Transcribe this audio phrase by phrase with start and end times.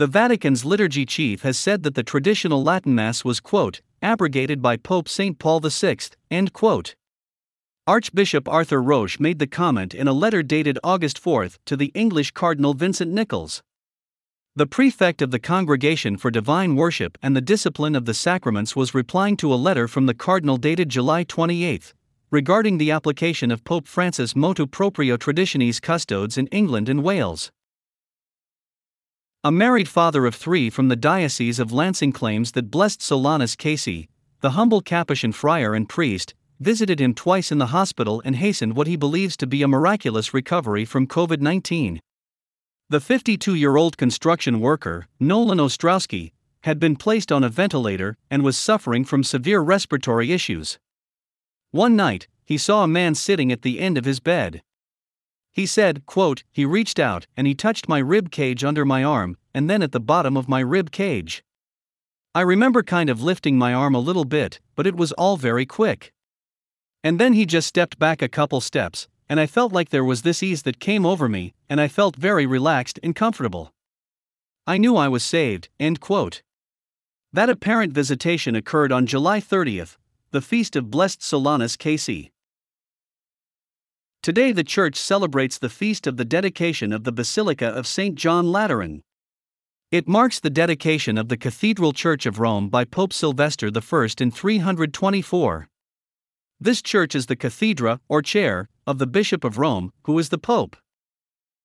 [0.00, 4.78] The Vatican's liturgy chief has said that the traditional Latin Mass was, quote, abrogated by
[4.78, 5.38] Pope St.
[5.38, 5.98] Paul VI,
[6.30, 6.94] end quote.
[7.86, 12.30] Archbishop Arthur Roche made the comment in a letter dated August 4 to the English
[12.30, 13.62] Cardinal Vincent Nichols.
[14.56, 18.94] The prefect of the Congregation for Divine Worship and the Discipline of the Sacraments was
[18.94, 21.92] replying to a letter from the Cardinal dated July 28
[22.30, 27.52] regarding the application of Pope Francis' motu proprio traditionis custodes in England and Wales.
[29.42, 34.06] A married father of three from the Diocese of Lansing claims that Blessed Solanus Casey,
[34.42, 38.86] the humble Capuchin friar and priest, visited him twice in the hospital and hastened what
[38.86, 42.00] he believes to be a miraculous recovery from COVID 19.
[42.90, 46.32] The 52 year old construction worker, Nolan Ostrowski,
[46.64, 50.78] had been placed on a ventilator and was suffering from severe respiratory issues.
[51.70, 54.60] One night, he saw a man sitting at the end of his bed.
[55.52, 59.36] He said, quote, He reached out and he touched my rib cage under my arm,
[59.52, 61.42] and then at the bottom of my rib cage.
[62.34, 65.66] I remember kind of lifting my arm a little bit, but it was all very
[65.66, 66.12] quick.
[67.02, 70.22] And then he just stepped back a couple steps, and I felt like there was
[70.22, 73.72] this ease that came over me, and I felt very relaxed and comfortable.
[74.66, 75.68] I knew I was saved.
[75.80, 76.42] End quote.
[77.32, 79.96] That apparent visitation occurred on July 30th,
[80.30, 82.30] the feast of Blessed Solanus Casey.
[84.22, 88.14] Today, the Church celebrates the feast of the dedication of the Basilica of St.
[88.16, 89.02] John Lateran.
[89.90, 94.30] It marks the dedication of the Cathedral Church of Rome by Pope Sylvester I in
[94.30, 95.68] 324.
[96.60, 100.36] This church is the cathedra, or chair, of the Bishop of Rome, who is the
[100.36, 100.76] Pope.